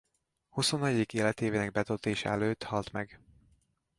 [0.49, 3.19] Huszonegyedik életévének betöltése előtt halt meg.